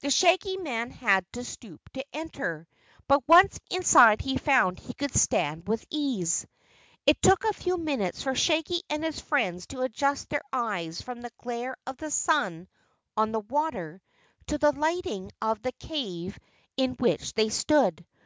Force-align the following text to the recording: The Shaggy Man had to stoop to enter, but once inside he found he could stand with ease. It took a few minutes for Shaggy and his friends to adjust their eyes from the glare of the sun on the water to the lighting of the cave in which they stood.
The 0.00 0.10
Shaggy 0.10 0.58
Man 0.58 0.90
had 0.90 1.24
to 1.32 1.42
stoop 1.42 1.88
to 1.94 2.04
enter, 2.12 2.68
but 3.08 3.26
once 3.26 3.58
inside 3.70 4.20
he 4.20 4.36
found 4.36 4.78
he 4.78 4.92
could 4.92 5.14
stand 5.14 5.66
with 5.68 5.86
ease. 5.88 6.46
It 7.06 7.22
took 7.22 7.44
a 7.44 7.54
few 7.54 7.78
minutes 7.78 8.22
for 8.22 8.34
Shaggy 8.34 8.82
and 8.90 9.02
his 9.02 9.20
friends 9.20 9.66
to 9.68 9.80
adjust 9.80 10.28
their 10.28 10.42
eyes 10.52 11.00
from 11.00 11.22
the 11.22 11.32
glare 11.38 11.78
of 11.86 11.96
the 11.96 12.10
sun 12.10 12.68
on 13.16 13.32
the 13.32 13.40
water 13.40 14.02
to 14.48 14.58
the 14.58 14.72
lighting 14.72 15.32
of 15.40 15.62
the 15.62 15.72
cave 15.72 16.38
in 16.76 16.92
which 16.96 17.32
they 17.32 17.48
stood. 17.48 18.04